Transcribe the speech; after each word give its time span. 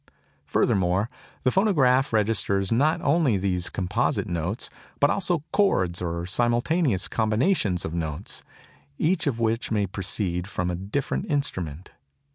Furthermore, 0.47 1.11
the 1.43 1.51
phonograph 1.51 2.11
registers 2.11 2.71
not 2.71 3.01
only 3.01 3.37
these 3.37 3.69
composite 3.69 4.25
notes, 4.25 4.67
but 4.99 5.11
also 5.11 5.43
chords 5.53 6.01
or 6.01 6.25
simultaneous 6.25 7.07
combinations 7.07 7.85
of 7.85 7.93
notes, 7.93 8.41
each 8.97 9.27
of 9.27 9.39
which 9.39 9.69
may 9.69 9.85
proceed 9.85 10.47
from 10.47 10.71
a 10.71 10.75
different 10.75 11.27
instrument. 11.29 11.91